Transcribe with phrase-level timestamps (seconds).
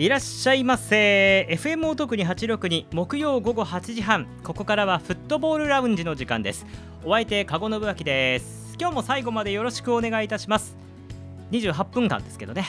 [0.00, 1.46] いらっしゃいませ。
[1.50, 4.26] FM お得に862木曜午後8時半。
[4.42, 6.64] ここからはフットボールラウンジの時間です。
[7.04, 8.78] お相手籠信明です。
[8.80, 10.74] 今日も最後までよろしくお願いいたします。
[11.50, 12.64] 28分間ですけどね、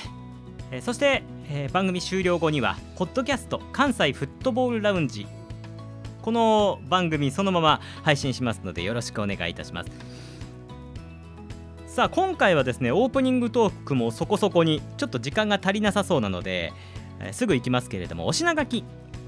[0.71, 5.25] え、そして、えー、番組終了後にはポッドキャスト関西フットボールラウンジ。
[6.21, 9.92] この番組そのまま配信しますのでよろしくお願いいたします。
[11.87, 16.73] さあ今回はですねオープニングトークもそこそこにちょっと時間が足りなさそうなので、
[17.32, 18.84] すぐ行きますけれどもお品書き。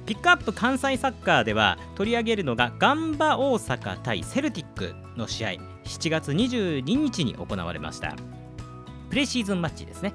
[0.06, 5.50] ピックアップ関西サッカーでは取り上げるのがガンバ大阪対セルティックの試合。
[5.86, 8.16] 7月22日に行われました。
[9.10, 10.14] プレシーズンマッチですね。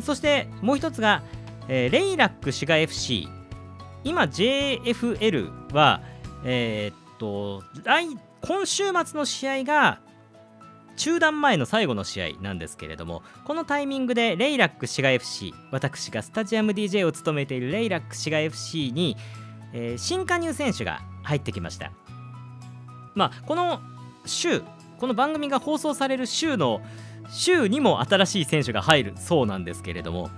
[0.00, 1.22] そしてもう一つが、
[1.68, 3.28] えー、レイラック滋賀 FC
[4.04, 6.00] 今 JFL は
[6.44, 8.06] えー、っと来
[8.42, 10.00] 今週末の試合が
[10.96, 19.16] 中断前の最後の試合なんですけれどもこのタイミングでレイラック滋賀 FC 私がスタジアム DJ を務めているレイラック滋賀 FC に、
[19.72, 21.92] えー、新加入選手が入ってきました。
[23.14, 23.80] まあこの
[24.24, 24.62] 週
[24.98, 26.80] この番組が放送される週の
[27.28, 30.30] 週にも新しい選手が入るそうなんですけれども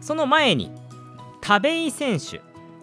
[0.00, 0.70] その前に
[1.40, 2.40] 田部井選手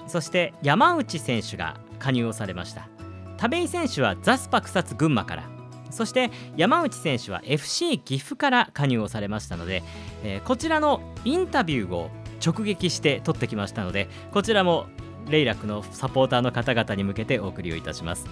[0.08, 2.90] そして山内選手が加入をされました。
[3.38, 5.61] 田部井選手はザスパ草津群馬から
[5.92, 9.84] そして山内選手は FC 岐阜から加入をされましたので、
[10.24, 12.10] えー、こちらのインタビューを
[12.46, 14.88] 直撃して撮ってきましたのでこちらも
[15.30, 18.26] レイラックのサポーターの方々に向けてお送りをいたします。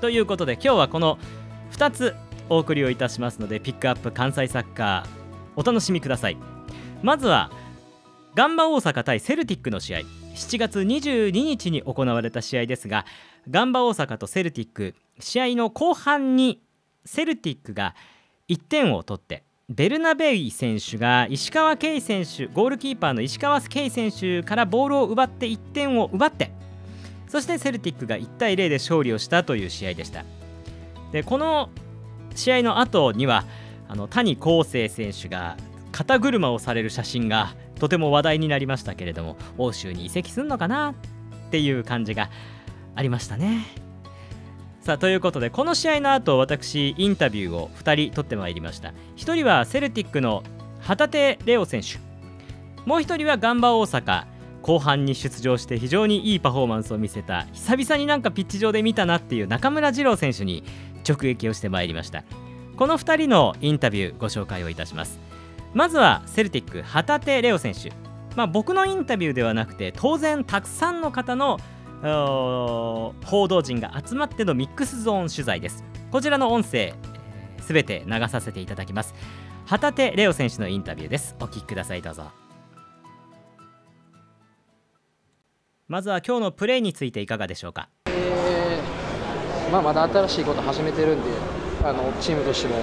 [0.00, 1.18] ということで今日はこの
[1.72, 2.16] 2つ
[2.48, 6.38] お送りをいたしますのでピックアップ関西サッカーお楽しみください。
[7.02, 7.50] まずは
[8.34, 9.98] ガンバ大阪対セルティックの試合。
[10.34, 13.04] 7月22日に行われた試合ですが
[13.50, 16.62] ガンバ大阪とセルティック試合の後半に
[17.04, 17.94] セルティックが
[18.48, 26.50] 1点を取ってベルナベイ選手が石川圭選手ゴールキーパーの石川圭選手からボールを奪って1点を奪って
[27.28, 30.24] そしてセルティックが1対0で勝利をしたという試合でした
[31.12, 31.70] でこの
[32.34, 33.44] 試合の後には
[33.88, 35.56] あの谷康生選手が
[35.92, 40.92] 肩車をされる写真がとても話題になりましたけれども欧州に移籍するのかな
[41.48, 42.30] っていう感じが
[42.94, 43.89] ありましたね。
[44.80, 48.94] さあということでこの試合の後私インタビューを2人取ってまいりました。
[49.16, 50.42] 1人はセルティックの
[50.80, 51.98] 旗手レオ選手。
[52.86, 54.24] もう1人はガンバ大阪。
[54.62, 60.64] 後半に出場して非常にいいパフォーマンスを見せた久々になんかピッチ上で見たなっていう中村二郎選手に
[61.08, 62.24] 直撃をしてまいりました。
[62.76, 65.18] この2人のインタビューご紹介をいたします。
[65.74, 67.92] まずはセルティック旗手レオ選手、
[68.34, 71.58] まあ、僕のインタビューではなくて当然たくさんの方の
[72.02, 73.14] 報
[73.48, 75.84] 道陣が集まってのミックスゾーン取材です。
[76.10, 76.94] こちらの音声
[77.60, 79.14] すべて流させていただきます。
[79.66, 81.36] 旗手レオ選手のインタビューです。
[81.40, 82.24] お聞きくださいどうぞ。
[85.88, 91.24] まずは今日のプレーについていかがでしょうか、えー、まあ、まだ新しいこと始めてるんで
[91.82, 92.76] あのチームとしても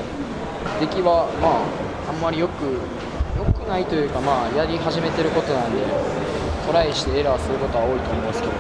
[0.82, 5.82] 出来はまああんまりよくよくないというか、まあ、やり始めてることなんで
[6.68, 8.54] トライしてエラーすることは多いと思うんですけど、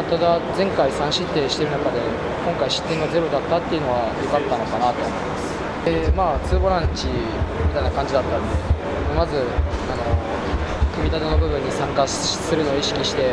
[0.00, 2.00] まあ、ただ前回3失点してる中で
[2.48, 5.84] 今回失点がゼロだったっていうのは良かったのかなと思います。
[5.84, 7.12] でまあ2ボランチみ
[7.74, 8.48] たいな感じだったんで
[9.14, 10.16] まずあの
[10.96, 13.32] 組み立ての部分に参加するのを意識して、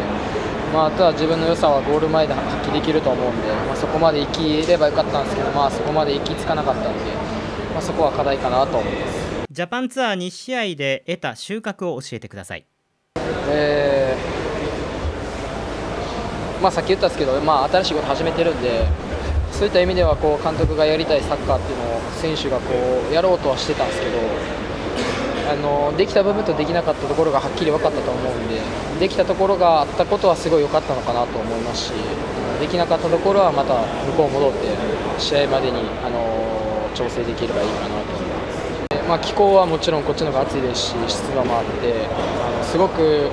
[0.73, 6.99] まあ、あとは自分の良さはゴール前で発揮できると思うんで、まあ、そこまで行きればよかったんですけど、まあ、そこまで行き着かなかったんで
[7.71, 9.47] まあ、そこは課題かなと思います。
[9.51, 12.65] ジャパンツアー2試合で得た収穫を教えてください、
[13.49, 14.36] えー
[16.61, 18.85] まあ、さっき言ったんですけど、まあ、新しいこと始めてるんで
[19.51, 22.73] そういった意味ではこう監督がやりたいサッカーっていうのを選手がこ
[23.09, 24.17] うやろうとはしてたんですけど
[25.49, 28.59] あのできた部分とできなかったところがはっきり分かったと思うんで
[28.99, 31.91] できたところがあったことはすごい良かったのかなと思いますし
[32.59, 33.81] できなかったところはまた
[34.11, 34.57] 向こう戻って
[35.17, 39.07] 試合までにあの調整できればいいかなと思います。
[39.07, 43.29] まあ、気候はもちろんこっちの方が暑いですし湿度もあってあのすごく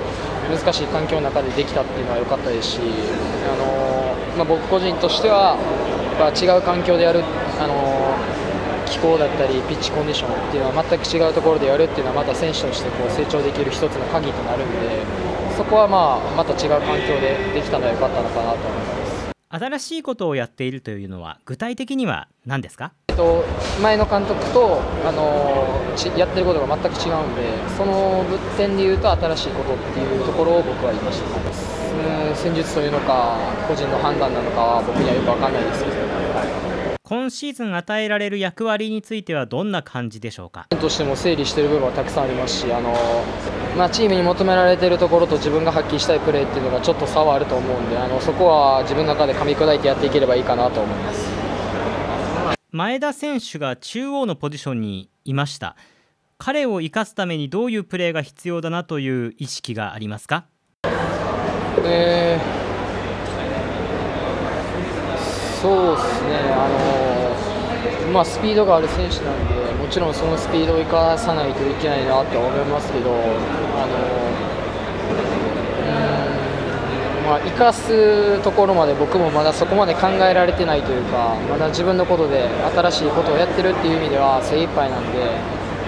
[0.49, 5.57] 難しい環境の中でできたっていうのは良かったですし、あのまあ、僕個人としては
[6.19, 7.23] やっぱ違う環境でやる、
[7.59, 8.15] あの
[8.85, 15.01] 気候だったりピッチコンディションっていうのは全く違うところでやるっていうのはまた選手としてこう成長できる一つの鍵となるんで
[15.57, 19.31] そこはまあまた違う環境でできたのは良かったのかなと思います。
[19.49, 22.93] 新しいことをやっているというのは具体的には何ですか？
[23.15, 23.43] と、
[23.81, 25.65] 前の監督と、あの
[26.17, 27.41] やってることが全く違うんで、
[27.77, 31.25] その物点でいうと、新しいことっていうところを僕は言いました、
[32.29, 40.67] うん、戦術というのか、個人の判断なのかは、僕にはよく分かんないですけど、はい、今シーズン与えられる役割については、どんな感じでしょうか？
[40.69, 42.93] としても整理している部分はたくさんありますし、あの
[43.77, 51.34] まあ、チームに求められているところと自分が発揮したいプレーっていうのがちょっと差はあると思うんであのそこは自分の中で噛み砕いてやっていければいいかなと思います
[52.75, 55.77] 前田選手が中央のポジションにいました。
[56.37, 60.47] 彼を生かすためにどういうプレーが必要だなという意識がありますか、
[61.85, 62.41] えー、
[65.61, 66.35] そうですね。
[66.51, 66.67] あ
[68.07, 73.15] のまあ、スピードがある選手なんでもちろんそのスピードを生かさないといけないなって思いますけど、あ
[73.87, 74.24] の
[77.25, 85.19] まあ、生かすところまで僕もまだそこまで考えられてないというかまだ自分のことで新しいことをやってるっていう意味では精一杯なんで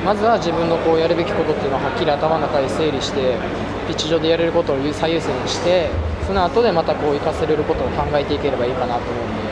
[0.03, 3.37] まずは自分のこうやるべきことっていうのをはっきり頭の中で整理して
[3.87, 5.89] ピッチ上でやれることを最優先にして
[6.25, 9.47] その後でまたこう生かせれることを考えていければいいかなと思うんで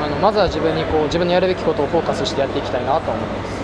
[0.00, 3.59] あのまずは自分にこう自分のやるべきことをフォーカスしてやっていきたいなと思います。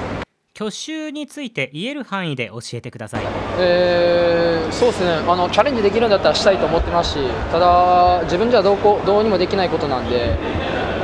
[0.56, 3.24] 去就について言える範囲で教えてください、
[3.58, 5.10] えー、そうですね。
[5.28, 10.34] あのチャレンジできるんだったらしたいと思ってますしただ自分じゃどうこどうにもできないことなんで、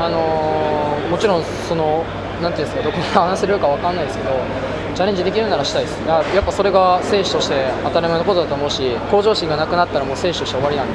[0.01, 2.03] あのー、もちろんその
[2.41, 4.31] なんていうんですかどこまで話せるか分かんないですけど
[4.95, 6.01] チャレンジできるならしたいです。
[6.09, 10.89] やっぱそれが選手として当たり前のことだと思うし向上心がなくなったらもう選手として終わりなん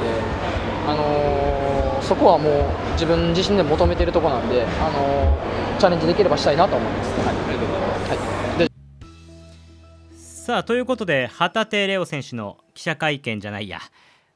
[0.88, 2.64] あのー、そこはもう
[2.94, 5.38] 自分自身で求めているところなんで、あの
[5.78, 7.27] チャレンジできればしたいなと思います。
[10.48, 13.80] さあということで旗手レオ選手の記者会見じゃないや。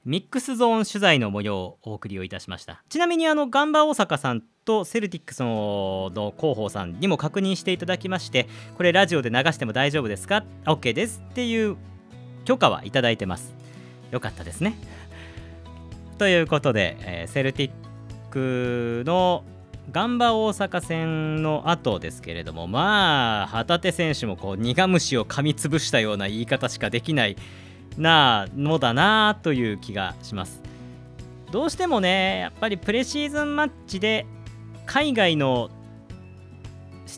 [0.05, 2.85] ミックスゾーン取材の模様をお送りをいたしました。
[2.91, 11.79] ちなみにあのガンバ大阪さんとセルティックスの広報さんにも確認していただきましてこれラジオで流しても大丈夫ですか？OK ですっていう
[12.45, 13.55] 許可はいただいてます。
[14.11, 14.77] よかったですね。
[16.19, 17.73] ということで、えー、セルティッ
[18.29, 19.45] クの
[19.93, 27.37] ガンバ大阪戦の後ですけれどもまあ旗手選手もこう苦虫を噛みつぶしたような言い方しかできない
[27.99, 30.63] なのだなという気がします。
[31.51, 34.25] どうしてもねやっぱりプレシーズンマッチで
[34.87, 35.69] 海外の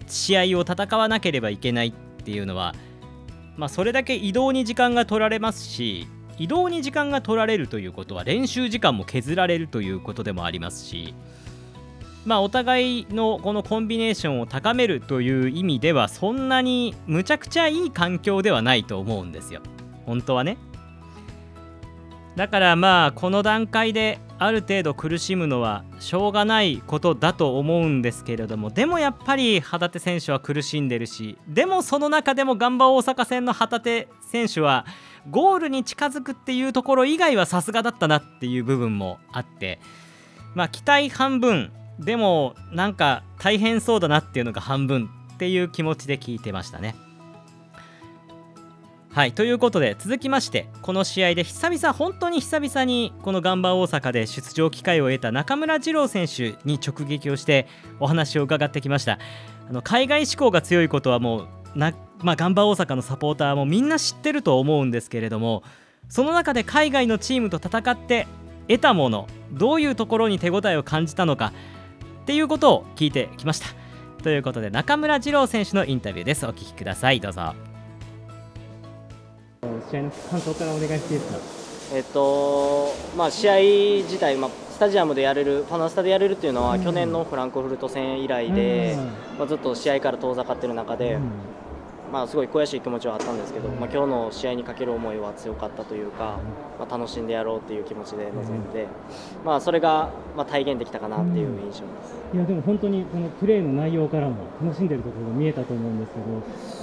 [0.09, 2.75] 試合を戦わなければいけないっていうのは
[3.56, 11.15] まあそれだけ移動に時間が取られますし移動に時間が取られるということは練習時間も削られるということでもありますし
[12.25, 19.61] まあ、お互いのこのコンビネーションを高めるという意味ではそんなにむちゃくちゃいい環境ではないと思うんですよ。
[20.06, 20.56] 本当はね。
[22.37, 34.85] だからまあこの段階である程度苦しむのはしょうがないことだと思うんですけれどもでもやっぱり旗手選手は苦しんでるしでもその中でもガンバ大阪戦の旗手選手は
[35.31, 39.79] ゴールに近づくっていうところ以外はさすがだったなっていう部分もあって
[40.55, 46.94] まあ期待半分でもなんか大変そうだなっていうのが半分っていう気持ちで聞いてましたね。
[49.14, 57.69] はいということで続きましてこの試合で久々本当に久々にこのガンバ大阪で出場機会を得た中村二郎選手に直撃をして
[58.00, 59.20] お話を伺ってきました
[59.69, 65.62] あの海外志向が強いことはもうな、まあ、ガンバ大阪のサポーターもみんな知ってると思うんですけれども
[66.08, 68.26] その中で海外のチームと戦って
[68.67, 71.52] 得たものどういうところに手応えを感じたのか
[72.25, 73.66] っていうことを聞いてきました。
[74.23, 76.47] ということで中村二郎選手のインタビューです。
[76.47, 77.21] お聞きください。
[77.21, 77.54] どうぞ。
[79.90, 81.33] 試合の感想からお願いしていいです
[81.90, 81.97] か？
[81.97, 83.57] えっとまあ試合
[84.04, 89.04] 自体、まあ、スタジアムでやれるファナスタでやれるっていうのは、うん、去年のフランクフルト戦以来で、うん、
[89.38, 91.31] まあ、ずっと試合から遠ざかってる中で、うん
[92.12, 96.38] まあ、すごい悔しい気持ちはあったんですけど、まあ、今日の試合にかける思いは強かったというか、
[96.78, 98.87] まあ、楽しんでやろうという気持ちで臨んで、
[99.44, 106.25] まあ、それがまあ体現できたかなっていう印象です、いやでも本当にこのプレーの内容からも楽しんでるところが見えたと思うんですけど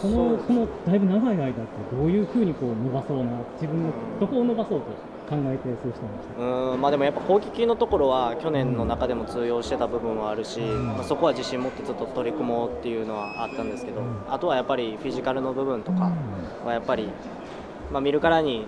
[0.01, 1.61] このそのだいぶ長い間って
[1.95, 4.87] どういうふうにこう伸ばそうな自分のどこを伸ばそうと
[5.31, 6.43] 考えてそうしてました。
[6.43, 16.11] うんまあでもやっぱ攻撃のところは去年の中でも通用してた部分はあるし、まあ、そこは自信持ってずっと取り組もうっていうのはあったんですけど、あとはやっぱりフィジカルの部分とか
[16.65, 17.07] はやっぱり、
[17.91, 18.65] まあ、見るからに、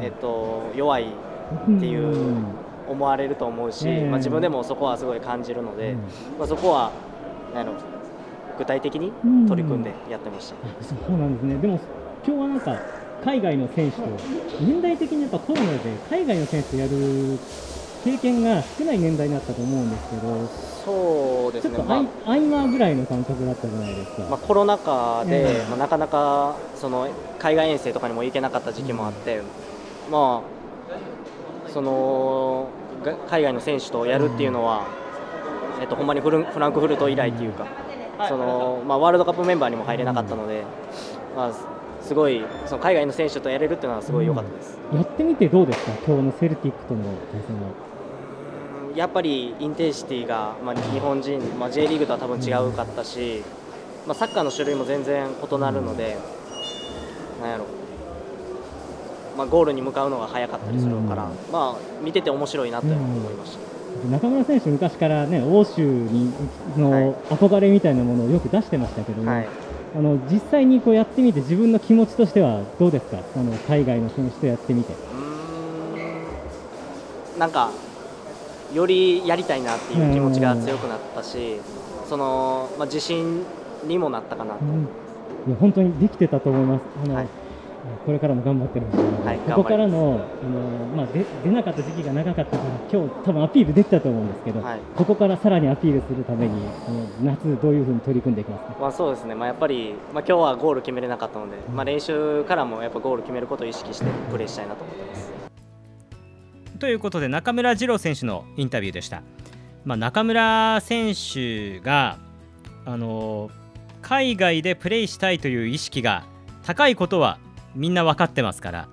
[0.00, 2.36] えっと、弱いっていう
[2.88, 5.96] 思われると思うし、まあ、自分でもそこはすごい感じるので、
[6.38, 6.92] まあ、そこは
[7.52, 7.78] なんやろ
[8.58, 9.12] 具体的に
[9.48, 11.56] 取り組んでやってました、そうなんですね。
[11.56, 11.80] でも
[12.24, 14.08] 今日はなんか海外の選手と
[14.60, 17.38] 年代的にやっぱコロナで海外の選手とやる
[18.04, 20.46] 経験が少ない年代になったと思うんですけど
[20.80, 27.06] そうですね、ちょっと合間ぐらいの感覚だったじゃないですか、まあ、コロナ禍で、えー、まあ、なかなかその
[27.38, 29.44] 海外遠征とかにも行けなかった時期もあって、うん、
[30.10, 30.42] ま
[31.66, 32.68] あその
[33.28, 34.86] 海外の選手とやるっていうのは、
[35.76, 37.66] うん、えっと、ほんまにフランクフルト以来っていうか、
[38.26, 40.64] そのまあ、ワールドカップメンバーにも入れなかったので、
[41.36, 41.79] まあ
[42.10, 47.54] すごいその海外の選手とやれるっていうのはすごい良かったです、やってみてどうですか、今日のセルティックとの対戦
[48.90, 48.98] は。
[48.98, 53.44] やっぱりインテンシティが、まあ、日本人、まあ、J リーグとは多分違うかったし、
[54.08, 56.16] まあ、サッカーの種類も全然異なるので、
[57.40, 57.64] なんやろ、
[59.38, 61.30] まあ、ゴールに向かうのが早かったりするから、うん。
[61.52, 62.96] まあ、見てて面白いなって思
[63.30, 63.60] いました。
[64.10, 66.32] 中村選手、昔からね、欧州に
[66.82, 67.04] はい。
[67.04, 74.94] の憧れみたいなものをよく出してましたけども、はいあの実際にこうやってみて、自分の気持ちとしてはどうですか、あの海外の選手とやってみて。
[77.38, 77.70] なんか
[78.74, 81.56] よりやりたいなっていう気持ちが強くなったし、
[82.08, 83.44] そのまあ、自信
[83.86, 84.82] にもなったかなと、うん。
[85.48, 86.82] いや本当にできてたと思います。
[87.04, 87.39] あのはい
[88.04, 90.60] これからも頑張ってるんですけど、はいここからのあの、
[90.96, 94.80] まあ、で出なかった時期が長かったから、今日多分アピールできたと思うんですけど、はい。
[94.96, 96.52] ここからさらにアピールするために、
[96.86, 98.76] あの夏、どういうふうに取り組んでいきますか？
[98.80, 105.32] まあ、そうですね、まあ、やっぱり、まあ、今日はゴール決めれなかったので、まあ、練習からもやっぱゴール決めることを意識してプレーしたいなと思ってます。
[106.78, 109.22] ということで中村二郎選手のインタビューでした、
[109.84, 112.18] まあ、中村選手が
[112.86, 113.50] あの
[114.00, 116.24] 海外でプレーしたいという意識が
[116.64, 117.38] 高いことは
[117.74, 118.88] みんな分かってますから。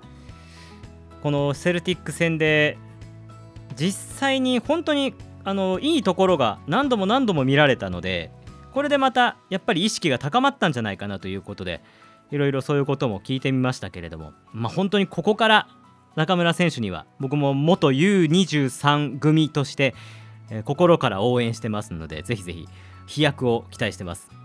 [1.22, 2.78] このセルティック戦で
[3.76, 8.30] 実際に本当にあのいいところが何度も何度も見られたので
[8.72, 11.82] これでまたやっぱり意識が高まったんじゃないかなということで
[12.30, 15.68] いろいろそういうことも聞いてみましたけれども、まあ、本当にここから
[16.14, 19.94] 中村選手には僕も元 U23 組として、
[20.50, 22.66] え心から応援してますのでぜひぜひ
[23.06, 24.37] 飛躍を期待してます。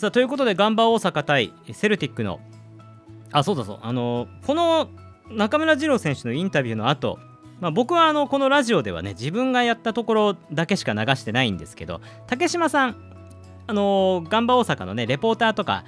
[0.00, 2.40] さあということでガンバ大阪対セルティックの
[3.32, 4.88] あそうだそうあのこの
[5.30, 7.18] 中村二郎選手のインタビューの後
[7.60, 12.96] まあ、僕はあのこのラジオではね自分がやったところだけしか流してないんですけど竹島さん
[13.66, 15.84] あのガンバ大阪のねレポーターとか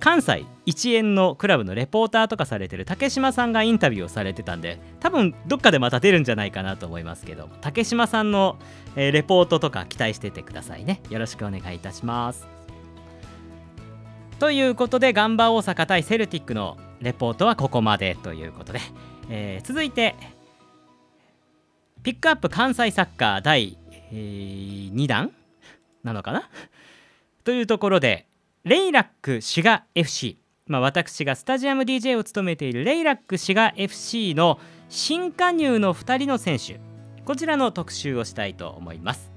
[0.00, 8.56] 関西一円のクラブのレポーターとかされてる竹島さんがインタビューをされてたんで多分どっかでまた出るんじゃないかなと思いますけど竹島さんの、
[8.96, 11.02] えーレポートとか期待しててくださいね。
[11.10, 12.53] よろしくお願いいたします。
[14.38, 18.80] ということでガンバ大阪対セルティックのレポートはここまでということで、
[19.30, 20.14] えー続いて
[22.02, 23.78] ピックアップ関西サッカー第、
[24.12, 25.30] え2弾
[26.02, 26.50] なのかな？
[27.44, 28.26] というところで
[28.64, 30.36] レイラック滋賀 FC、
[30.66, 34.58] まあ、私がスタジアム DJ を務めているレイラック滋賀 FC の
[34.90, 36.78] 新加入の2人の選手。
[37.24, 39.32] こちらの特集をしたいと思います。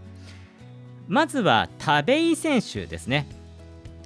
[1.07, 3.27] まずは田部井選手ですね、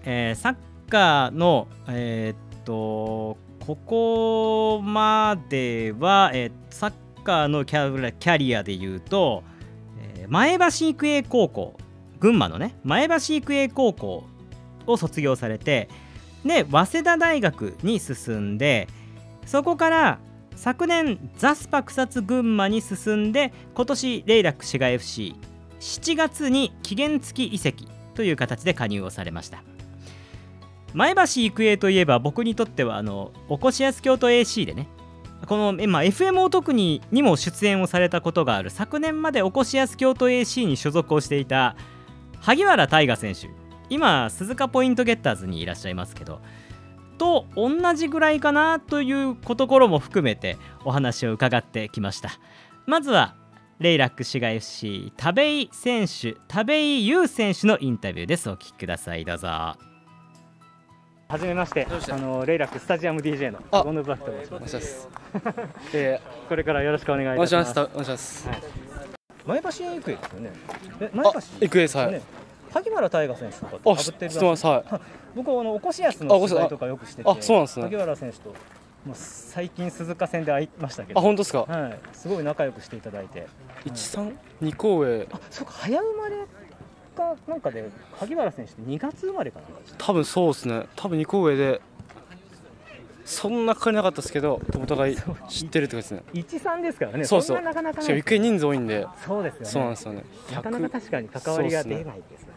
[0.04, 0.56] えーサッ
[0.92, 6.94] カーのえーっとここまでは、えーサッ
[7.24, 9.44] カーのキャリアでいうと、
[10.00, 11.78] えー前橋育英高校
[12.20, 14.24] 群馬のね前橋育英高校
[14.86, 15.90] を卒業されて
[16.46, 18.88] で早稲田大学に進んで
[19.46, 20.20] そこから
[20.56, 29.64] 昨年ザスパ草津群馬に進んで今年レイラック滋賀 FC7 月に期限付き移籍という形で加入をされました。
[30.94, 34.88] 前橋育英といえば僕にとってはあのおこしやす京都 AC でね。
[35.48, 41.76] この、まあ、FMO 特ににも出演をされたことがある昨年までおこしやす京都 AC に所属をしていた
[42.40, 43.50] 萩原大河選手。
[43.90, 46.42] 今鈴鹿ポイントゲッターズにいらっしゃいますけど。
[47.18, 52.32] と同じぐらいかなというところも含めてお話を伺ってきました。
[52.88, 53.36] まずは
[53.80, 58.50] レイラック滋賀 FC 田部井選手田部井優選手のインタビューです。
[58.50, 59.24] お聞きください。
[59.24, 59.91] どうぞ。
[61.32, 65.08] はじめましてあのレイラックスタジアム DJ のあゴンヌバックと申します。
[65.94, 66.20] え
[66.50, 67.74] これからよろしくお願いします。
[67.74, 68.50] たしますお願いします。
[69.46, 70.52] 前橋育英ですよね
[71.00, 72.12] えあ、育英さん。
[72.12, 72.22] ね
[72.74, 74.68] 萩原大河選手とかあ、知ってます。
[74.68, 75.00] はい。
[75.34, 78.50] 僕はあのおこしやすの取材とかよくしててあそうなんですね萩原選手と
[79.06, 81.60] もう最近鈴鹿戦で会いましたけどあ、本当ですか？
[81.62, 83.48] はい、すごい仲良くしていただいて
[83.86, 85.28] 一三二校上。
[85.32, 86.46] あそうか早生まれ
[87.36, 89.66] かなんかで萩原選手って2月生まれかな？
[89.98, 90.86] 多分そうですね。
[90.96, 91.82] 多分二校上で。
[93.24, 96.24] そんなかかりなかったですけど、お互い知ってるってことですね。
[96.34, 99.08] 13ですからねそうそうんななかなかしかもない育英人数多いんで。
[99.26, 100.24] そうですよねそうなんですよね。
[100.52, 102.54] なかなか100確かに関わりが出ないですよね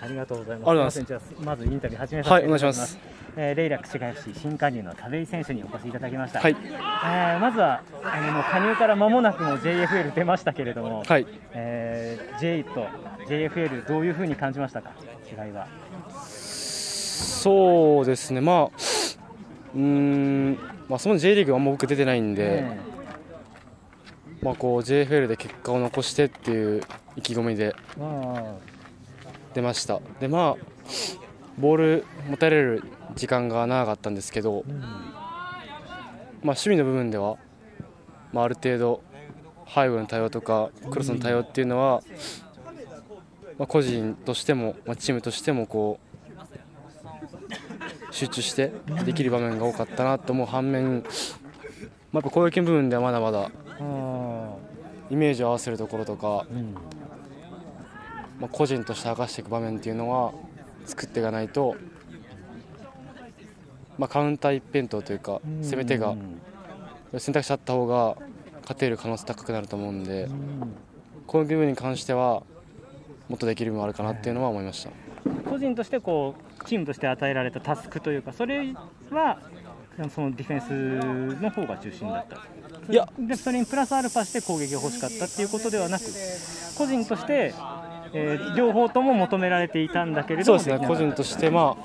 [0.00, 1.04] はいありがとうございます。
[1.40, 2.72] まずインタビュー始めさせていただきます。
[2.72, 2.98] はいお願いします
[3.34, 6.40] えーレイラック滋賀 FC 新加入の田部井選手にお越しいただきました。
[6.40, 11.26] はいえーまずはあのもう加入から間もなくも JFL 出ましたけれども、はい。
[11.54, 12.86] えー J と
[13.28, 14.92] JFL どういうふうに感じましたか？
[15.30, 15.66] 違いは。
[16.18, 18.40] そうですね。
[18.40, 18.64] まあ。
[19.74, 20.58] うーん。
[20.88, 22.62] まあ、その J リーグはあんま僕出てないんで。
[22.62, 22.92] え
[24.42, 26.82] まあ、こう JFL で結果を残してっていう
[27.14, 27.76] 意気込みで
[29.54, 30.64] 出ましたでまあ
[31.58, 32.82] ボール持たれる
[33.14, 35.56] 時間が長かったんですけど、まあ、
[36.46, 37.36] 守備の部分では、
[38.32, 39.04] まあ、ある程度
[39.72, 42.02] 背後の対応とかクロスの対応っていうのは、
[43.58, 45.98] まあ、個人としても、まあ、チームとしてもこ
[48.10, 48.72] う集中して
[49.04, 50.46] できる場面が多かったなと思う。
[50.46, 51.02] 反面、まあ、
[52.14, 53.50] やっぱ攻撃の部分ではまだまだ
[55.10, 56.46] イメージを合わせるところとか、
[58.38, 60.32] まあ、個人として明かしていく場面っていうのは
[60.84, 61.76] 作っていかないと、
[63.98, 66.16] まあ、カウンター一辺倒というか攻め手が
[67.18, 68.16] 選択肢あった方が
[68.62, 70.28] 勝てる可能性高くなると思うんで
[71.26, 72.42] この部分に関しては
[73.28, 74.90] もっとできる部分あるかなっていうのは思いました。
[75.48, 78.74] 個人としてこうチームとして与えられたタスクというかそれ
[79.10, 79.38] は
[80.10, 80.60] そのディフェン
[81.36, 82.36] スの方が中心だった。
[82.92, 83.08] いや。
[83.18, 86.04] でそれにプラスアルファして攻撃が欲しかったっていうことではなく
[86.76, 87.54] 個人として、
[88.14, 90.86] えー両方とも求められていたんだけれどもそうですね。
[90.86, 91.76] 個人として、ま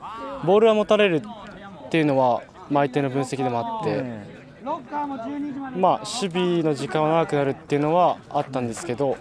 [0.00, 4.02] あ、ボールは持たれるっていうのは、まあ、相手の分析でもあって、
[5.76, 9.16] まあ、守備の時間は長くなるっていうのはあったんですけど、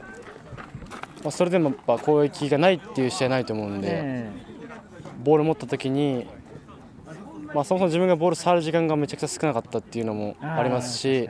[1.24, 4.30] まあ、それでもやっぱ攻撃がないっていう試合ないと思うんで、え。
[5.24, 6.28] ボール持った時に、
[7.54, 11.30] まあ、そもそも自分がボール触る時間がめちゃくちゃ少なかったっていうのもありますし、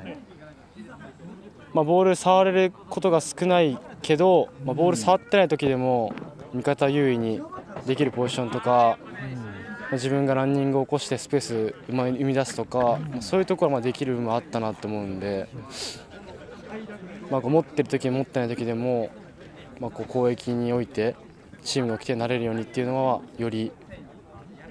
[1.74, 6.14] まあ、ボール触れることが少ないけど、まあ、ボール触ってない時でも
[6.54, 7.42] 味方優位に
[7.86, 15.48] できるポジションとか、まあ自分がランニングを起こしてスペース生み出すとか、まあそういうところはまあできる部分もあったなと思うんで、
[17.32, 19.10] まあ、持ってる時持ってない時でも、
[19.80, 21.16] まあ、こう攻撃において
[21.64, 23.72] チームの起点になれるようにっていうのはより、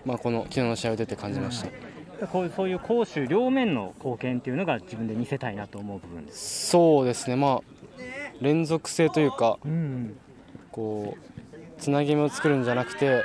[0.04, 1.68] まあ、この昨日の試合を出て感じました。
[1.68, 6.68] ーこういうそういう攻守両面の貢献っていうのが自分で見せたいなと思う部分です。
[6.68, 7.62] そうですね、まあ、
[8.40, 10.16] 連続性というか、うん
[10.72, 13.22] こうつなぎ目を作るんじゃなくて、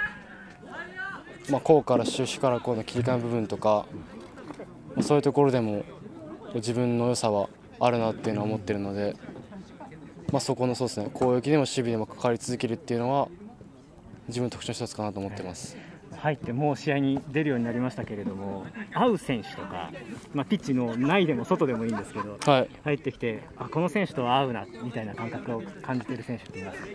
[1.49, 3.85] まあ、こうから終始からこうの切り替えの部分とか、
[4.95, 5.83] まあそういうところでも
[6.55, 9.15] 自分の良さはあるなっていうのは思ってるので、
[10.31, 13.27] まあ、そこのそうですね攻撃でも守備でも関わり続けるっていうのは
[14.27, 15.75] 自分の特徴の一つかなと思ってます。
[16.17, 19.91] 入ってもう試合に出るようになりましたけれども、合う選手とか、
[20.33, 22.69] まあ、ピッチの内でも外でもいいんですけど、はい。
[22.83, 26.87] 入ってきて、あこの選手とは合うなみたいな感覚を感じている選手っていますか？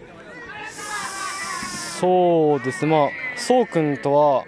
[2.00, 4.44] そうですね、まあ、そうくんとは、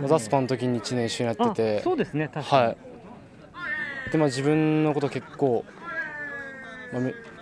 [0.00, 2.66] まあザスパの時に1年一緒にやってあて、そうですね、確かに。
[2.66, 2.76] はい。
[4.10, 5.64] でまあ、自分のこと結構、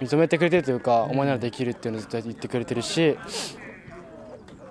[0.00, 3.16] 認めてくれてるというか、お前ならできるっていうのをずっと言ってくれてるし、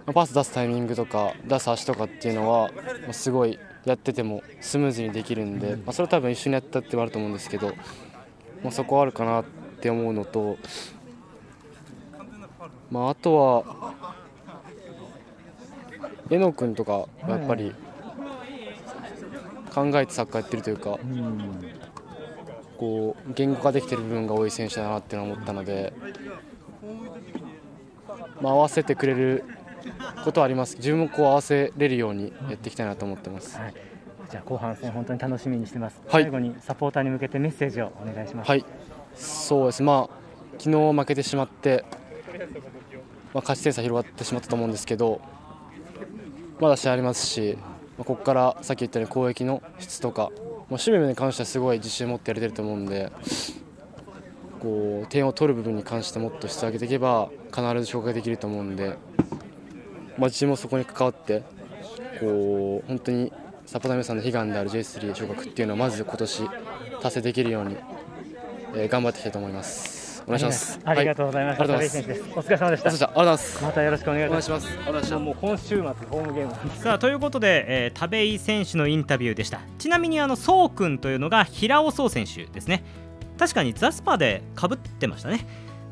[0.06, 2.72] まあパス出すタイミングとか出す足とかっていうのは、
[3.04, 7.74] まあ、すごいやっててもスムーズにできるんで、まあ、それは多分一緒にやったってはあると思うんですけど、
[8.64, 9.46] まあ、そこはあるかなっ
[9.80, 10.58] て思うのと、
[12.92, 13.94] まあ、あとは
[16.30, 17.74] えのくんとかはやっぱり
[19.74, 21.00] 考えてサッカーやってるというか、
[22.84, 25.94] こう言語化できてる部分が多い選手だなっていうのは思ったので、
[28.42, 29.46] まあ、合わせてくれる
[30.26, 33.58] ことはあります自分もこう合わせれるようにやっていきたいなと思ってます。
[33.58, 33.74] はい
[34.30, 36.02] じゃあ後半戦、本当に楽しみにしてます。
[36.08, 38.50] はい最後にサポーターに向けてメッセージをお願いします。
[38.50, 38.66] はい、
[39.16, 40.24] そうです、まあ
[40.58, 41.86] 昨日負けてしまって、
[43.34, 45.22] まあ、勝ち点差広がってしまったと思うんですけど、
[46.60, 47.58] まだ試合ありますし、
[47.98, 50.32] まあ、ここからさっき言ったように攻撃の質とか、
[50.74, 53.12] まあ、守備面に関してはすごい自信を持ってやれてると思うんで、
[54.60, 58.98] こう点を取る部分に関してもっと質を上げていけば、必ず昇格できると思うんで、
[60.18, 61.44] まあ、自分もそこに関わって、
[62.20, 63.32] こう本当に
[63.68, 66.50] サポーター皆さんの悲願である J3 昇格っていうのをまず今年
[67.04, 67.78] 達成できるように、
[68.74, 69.93] えー頑張っていきたいと思います。
[70.26, 70.80] お願いします。
[70.84, 71.62] ありがとうございます。
[71.62, 73.12] お疲れ様でした。
[73.62, 75.14] またよろしくお願いします。
[75.16, 76.72] もう今週末ホームゲーム。
[76.76, 79.60] さあということで、えー田部井選手のインタビューでした。
[79.78, 82.84] ちなみにあのそうくんというのが平尾壮選手ですね。
[83.38, 85.46] 確かにザスパでかぶってましたね。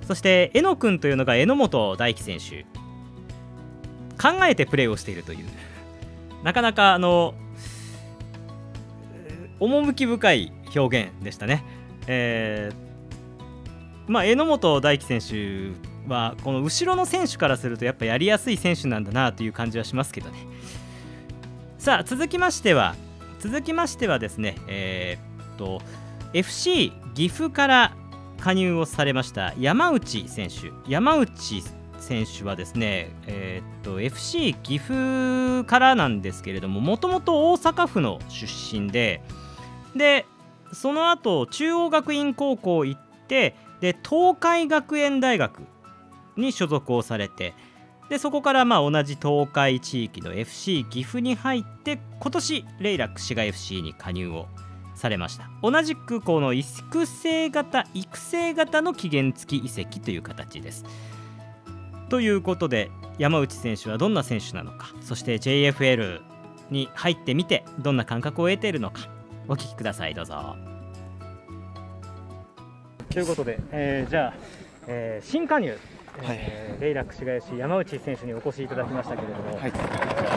[0.07, 2.65] そしてえのくんというのが榎本大輝選手。
[4.21, 5.45] 考えてプレーをしているという。
[6.43, 7.33] なかなかあの
[9.13, 11.63] えー趣深い表現でしたね。
[12.07, 12.90] えー
[14.07, 20.37] まあ榎本大輝選手はこの後ろの選手からするとやっぱやりやすい選手なんだなという感じはしますけどね。
[21.77, 22.95] さあ続きましては
[23.39, 25.81] 続きましてはですねえーっと
[26.33, 27.95] FC 岐阜から
[28.39, 30.71] 加入をされました山内選手。
[30.89, 31.63] 山内
[31.99, 39.21] 選手はですねえーっと FC 岐阜からなんですけれどももともと大阪府の出身で
[39.95, 40.25] で
[40.73, 45.61] その後中央学院高校行ってで東海学園大学
[46.37, 47.53] に所属をされて
[48.09, 54.47] でそこからまあ同じ東海地域の FC 岐阜に入って今年レイラック滋賀 FC に加入を
[54.95, 55.49] されました。
[55.63, 60.83] 同じくこの育成型育成型の期限付き移籍という形です。
[62.09, 66.21] ということで山内選手はどんな選手なのかそして JFL
[66.69, 69.07] に入ってみてどんな感覚を得ているのか
[69.47, 70.13] お聞きください。
[70.13, 70.70] どうぞ。
[73.11, 74.33] ということで、えー、じゃあ、
[74.87, 75.77] えー、新加入、
[76.23, 79.71] えー、レイラック市街市山内選手にお越しいただきましたけれども、はい、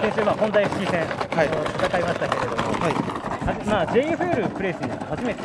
[0.03, 2.91] 先週、まあ、本田 FC 戦、はい、戦いましたけれども、は
[3.63, 5.43] い、まあ、JFL プレーするの初めて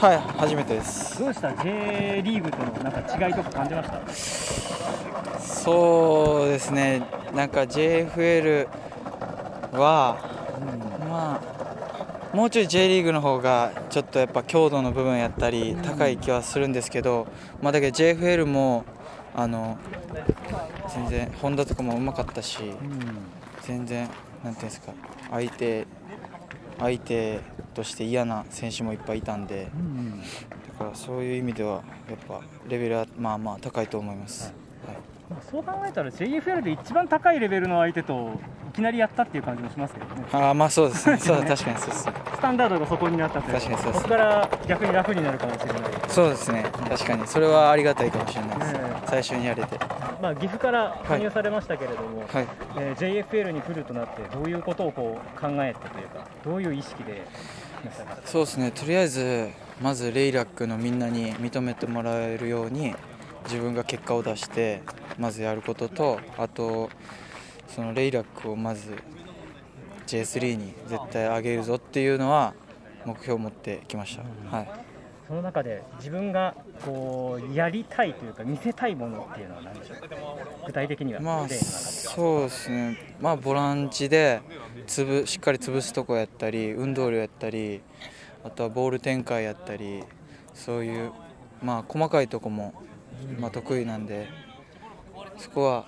[0.00, 1.18] はい初めてです。
[1.18, 5.42] どうした？J リーグとのなんか違いとか感じました？
[5.44, 7.02] そうですね。
[7.34, 8.66] なんか JFL
[9.72, 10.16] は、
[10.58, 11.59] うん、まあ
[12.32, 17.26] もうちょい J リーグの方がちょっとやっぱ強度の部分やったり高い気はするんですけど、
[17.60, 18.84] まあ、だけど JFL も
[19.34, 19.78] あの
[20.94, 22.58] 全然ホンダとかもうまかったし、
[23.62, 24.08] 全然
[24.44, 24.92] なんていうんですか
[25.30, 25.86] 相手
[26.78, 27.40] 相手
[27.74, 29.70] として嫌な選手もいっぱいいたんで、
[30.72, 34.54] だからそういう意味ではやっぱレベルはまあまあ高いと思います。
[34.86, 34.96] はい。
[35.50, 38.32] そう考えたら JFL で一番高いレベルの相手と
[38.70, 40.24] いきなりやったっていう感じもしますけどね。
[40.32, 41.18] あまあそうですね。
[41.18, 42.02] そう確かにそうです。
[42.04, 44.02] スタンダードがそこになったと確かにそうです。
[44.02, 45.82] ここから逆に楽になるかもしれない。
[46.06, 46.64] そうですね。
[46.88, 48.72] 確かにそれはありがたいかもしれないです。
[48.74, 49.76] ね、最初にやれて。
[50.22, 52.46] まあ岐阜から加入されましたけれども、はい、
[52.78, 57.26] えー、JFL に来るとなってどういうことをこう考えてというかどういう意識で
[58.24, 58.70] そうですね。
[58.70, 59.50] とりあえず
[59.82, 62.94] まずレイラックのみんなに認めてもらえるように。
[63.44, 64.82] 自分が結果を出して
[65.18, 66.90] まずやることとあと
[67.74, 68.96] そのレイラックをまず
[70.06, 72.54] J3 に絶対上げるぞっていうのは
[73.04, 74.70] 目標を持ってきました、はい、
[75.28, 76.54] その中で自分が
[76.84, 79.98] こうやりたいというか見せたいものっていうのは何でしょう？
[80.66, 84.42] 具体的には、まあ、そうですね、まあ、ボランチで
[84.86, 87.80] つぶしっかり潰すとこやったり運動量やったり
[88.44, 90.02] あとはボール展開やったり
[90.54, 91.12] そういう、
[91.62, 92.74] まあ、細かいとこも
[93.38, 94.28] まあ、得意なんで
[95.36, 95.86] そこは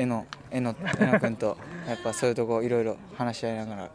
[0.00, 3.90] えのえのえの君とやっぱそういうとこいろいろ話し合いながら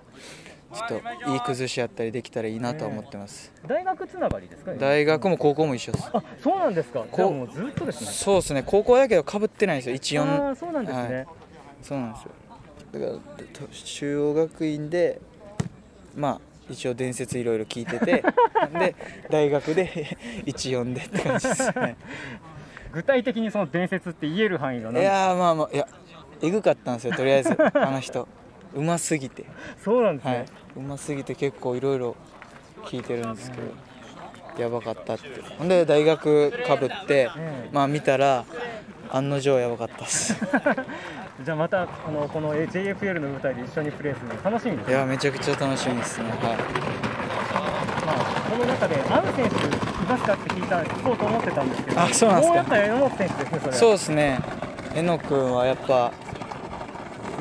[0.73, 6.09] ちょっといい崩し合ったりできたらいいなと思ってます、えー、大学つながりですか、大学も高校も一緒です。
[6.13, 7.05] あそうなんですか？
[7.09, 8.07] こうもうずっとですね。
[8.11, 8.63] そうですね。
[8.65, 9.95] 高校だけどかぶってないんですよ。
[9.95, 10.27] 一四。
[10.27, 11.27] あそうなんですね、はい、
[11.81, 12.29] そうなんですよ。
[12.91, 15.19] だから中央学院で
[16.15, 18.23] まあ一応伝説いろいろ聞いてて
[18.77, 18.95] で
[19.29, 21.95] 大学で14でって感じですね
[22.95, 25.85] 具体的にその伝説って言える範囲がいやまあまあいや
[26.41, 28.27] えぐかったんですよとりあえず あの人。
[28.73, 29.45] うますぎて。
[29.83, 30.45] そうなんですね、はい、
[30.77, 32.15] うますぎて結構いろいろ
[32.83, 33.57] 聞いてるんですけ
[34.57, 35.29] ど、やばかったって。
[35.57, 37.29] ほんで大学かぶって、
[37.71, 38.43] まあ見たら
[39.11, 40.35] 案の定やばかったっす。
[41.43, 46.29] じゃあまたあのこの JFL の舞台で一緒にプレーするの楽しみです、ね、いやめちゃくちゃ楽しみですね。
[46.29, 46.39] はい。
[48.05, 48.17] まあ、
[48.49, 52.53] この中で、アン選手、いますかって聞いた聞こうと思ってたんですけど、あそうなんですか。
[52.53, 54.39] もうやっぱ榎本選手ですね、それそうですね、
[54.95, 56.13] 榎君はやっぱ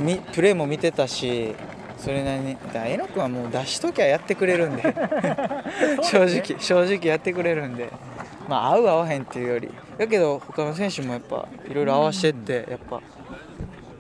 [0.01, 1.55] み、プレーも見てたし、
[1.99, 4.83] それなりに、榎君はもう出しときゃやってくれるんで、
[6.03, 7.91] 正直、正直やってくれるんで、
[8.49, 13.01] まあ、合う合わへんっていうより、だけど、他の選手もやっぱ、いろいろ合わせてって、やっぱ、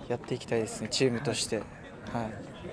[0.08, 1.56] やっていきたいですね、チームとして。
[1.56, 1.64] はい。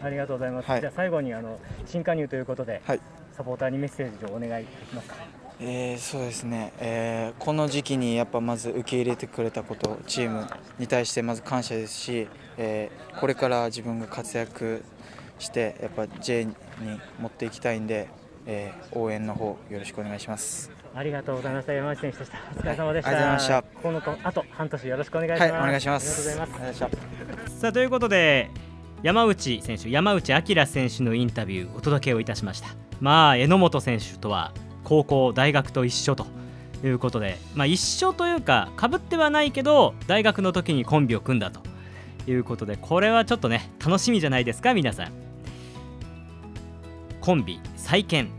[0.03, 0.69] ありがとうございます。
[0.69, 2.99] はい、じゃあ最後にあの新加入ということで、はい、
[3.33, 5.40] サポーターにメッセージをお願いできますか。
[5.63, 10.47] えー、そうですね、えー、この時期にやっぱまず受け入れてくれたことチーム
[10.79, 14.83] に対してまず感謝ですし、えー、これから自分が活躍
[15.37, 16.53] してやっぱ J に
[17.19, 18.09] 持っていきたいんで、
[18.47, 20.71] えー、応援の方よろしくお願いします。
[20.95, 21.73] ありがとうございました。
[21.73, 22.37] 山内選手でした。
[22.57, 23.63] お疲れ様でした、はい、ありがとうございました。
[23.63, 26.29] このあと半年よろしくお願いします、はい、お願いします。
[26.29, 26.71] ありがとうござい
[27.37, 27.59] ます。
[27.59, 28.49] さあということで
[29.03, 32.69] 山内選手山内明選手のインタビューお届けをいたしました。
[32.99, 36.25] まあ榎本選手とは高校大学と一緒と
[36.83, 41.61] いうことで、まあ、一緒というかかぶってはないけど大学の時にコンビを組んだと
[42.29, 45.11] いうことでこれはちょっとね楽しみじゃないですか皆さん。
[47.19, 48.29] コンビ再建。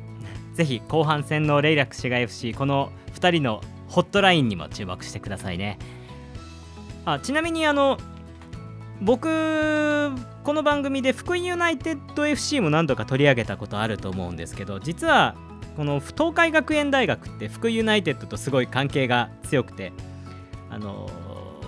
[0.55, 5.79] ぜひ後半戦のレイラック滋賀 FC この2人のホットラインにも注目してくださいね。
[7.05, 7.99] あちなみにあの
[9.01, 10.13] 僕
[10.45, 15.35] この番組で福井ユナイテッド FC も何度か取り上げたことあると思うんですけど実は
[15.77, 19.93] この東海学園大学って福井ユナイテッドとすごい関係が強くて
[20.71, 21.09] あの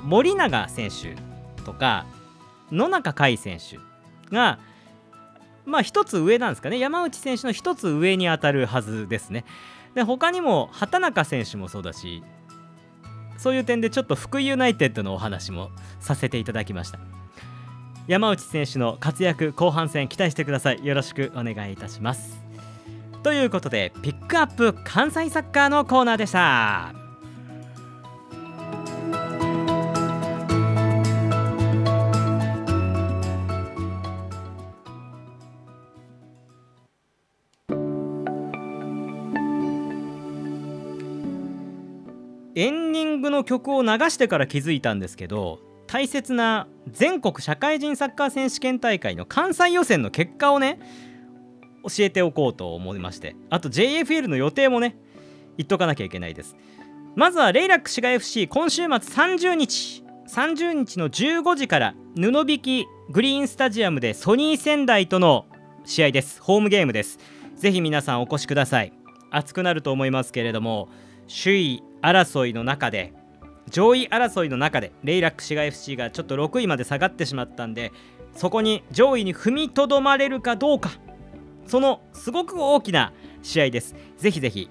[0.02, 1.16] 森永選手
[1.62, 2.06] とか
[2.70, 3.78] 野中海選手
[4.34, 4.58] が
[5.64, 6.78] まあ一つ上なんですかね。
[6.78, 9.44] 山内選手の一つ上に当たるはずですね。
[9.94, 12.22] で他にも畑中選手もそうだし
[13.38, 16.98] そういう点でちょっと福井ユナイテッドのお話もさせていただきました。
[18.06, 20.84] 山内選手の活躍後半戦期待してください。
[20.84, 22.43] よろしくお願いいたします。
[23.24, 26.94] ということでピックアップ関西サッカーのコーナーでした。
[42.56, 50.78] エンディングの曲を流してから気づいたんですけど大切な全国社会人サッカー選手権大会の関西予選の結果をね
[51.84, 53.36] 教えておこうと思いまして。
[53.50, 54.96] あと JFL の予定もね
[55.56, 56.56] 言っとかなきゃいけないです。
[57.14, 65.46] まずはレイラック滋賀 FC 今週末30日30日の15時から布引グリーンスタジアムでソニー仙台との
[65.84, 66.40] 試合です。
[66.42, 67.18] ホームゲームです。
[67.56, 68.92] ぜひ皆さんお越しください。
[69.34, 70.88] 熱くなると思いますけれども
[71.28, 73.12] 首位争いの中で
[73.70, 77.92] 上位争いの中でレイラック滋賀 FC がちょっと6位まで下がってしまったんで
[78.34, 80.90] そこに上位に踏みとどまれるかどうか
[81.66, 83.94] そのすごく大きな試合です。
[84.18, 84.68] ぜひぜひ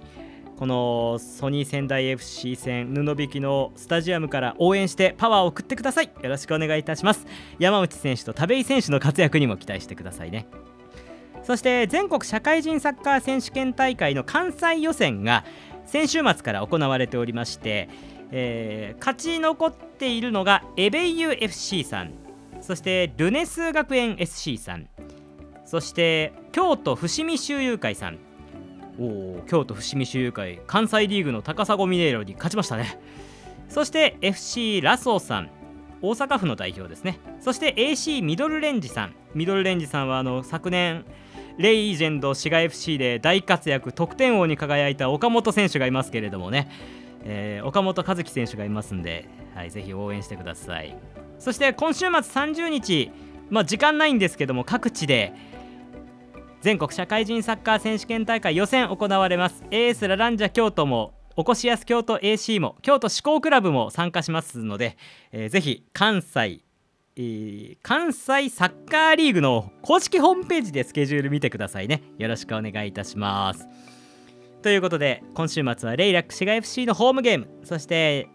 [0.57, 6.11] このソニー仙台 FC 戦布引きのスタジアムから応援してパワーを送ってください。
[6.21, 7.25] よろしくお願いいたします。
[7.59, 10.47] 山内選手と田部井選手の活躍にも期待してくださいね。
[11.43, 15.43] そして全国社会人サッカー選手権大会の関西予選が
[15.85, 17.89] 先週末から行われておりまして、
[18.31, 22.13] えー、勝ち残っているのがエベイユ FC さん。
[22.61, 24.87] そしてルネス学園 SC さん。
[25.65, 28.19] そして京都伏見周遊会さん。
[28.99, 32.99] お京都伏見周遊会関西リーグの高砂ミネーロに勝ちましたね。
[33.69, 35.49] そして FC ラソーさん
[36.01, 37.19] 大阪府の代表ですね。
[37.39, 39.15] そして AC ミドルレンジさん。
[39.33, 41.05] ミドルレンジさんはあの昨年
[41.57, 46.69] レイジェンド滋賀 FC で大活躍得点王に輝いた岡本選手がいますけれどもね、
[47.23, 50.95] えー、岡本和樹選手がいますんで、はい、ぜひ応援してください。
[51.39, 53.11] そして今週末30日、
[53.49, 55.33] まあ、時間ないんですけども各地で
[56.63, 59.65] 全国社会人サッカー選手権大会予選行われます。
[59.69, 64.95] AS ラランジャ京都もおこしやす京都 AC も京都志向クラブも参加しますので、
[65.33, 66.61] えー、ぜひ関西
[67.15, 72.01] えー、関西サッカーリーグの公式ホームページでスケジュール見てくださいね。
[72.17, 73.67] よろしくお願いいたします。
[74.63, 77.49] ということで今週末はレイラック滋賀 FC のホームゲーム。
[77.65, 78.29] そして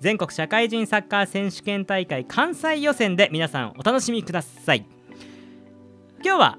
[0.00, 4.84] 全国社会人サッカー選手権大会関西予選で皆さんお楽しみください。
[6.24, 6.58] 今日は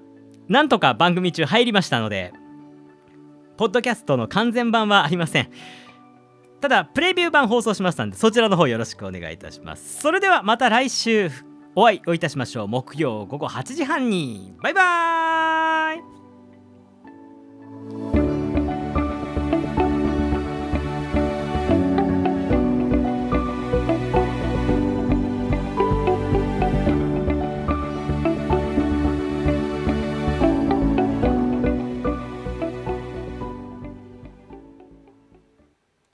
[0.50, 2.34] なんとか番組中入りましたので
[3.58, 5.50] ポッドキャストの完全版はありません。
[6.62, 10.02] ただプレビュー版放送しましたのでそちらの方よろしくお願いいたします。
[10.02, 11.30] それではまた来週
[11.76, 12.68] お会いをいたしましょう。
[12.68, 14.54] 木曜午後8時半に。
[14.62, 18.19] バイバーイ。